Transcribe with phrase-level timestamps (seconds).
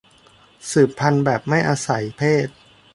[0.71, 2.47] สืบพันธุ์แบบไม่อาศัยเพศ